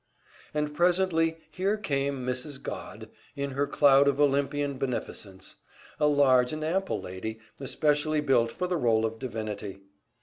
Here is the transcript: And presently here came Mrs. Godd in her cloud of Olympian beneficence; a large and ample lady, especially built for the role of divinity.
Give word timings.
And 0.51 0.73
presently 0.73 1.37
here 1.51 1.77
came 1.77 2.25
Mrs. 2.25 2.59
Godd 2.63 3.07
in 3.35 3.51
her 3.51 3.67
cloud 3.67 4.07
of 4.07 4.19
Olympian 4.19 4.79
beneficence; 4.79 5.57
a 5.99 6.07
large 6.07 6.51
and 6.51 6.63
ample 6.63 6.99
lady, 6.99 7.37
especially 7.59 8.19
built 8.19 8.51
for 8.51 8.65
the 8.65 8.77
role 8.77 9.05
of 9.05 9.19
divinity. 9.19 9.81